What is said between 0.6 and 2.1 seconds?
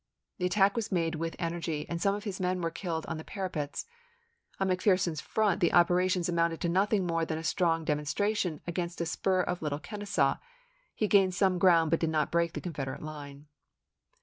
was made with energy, and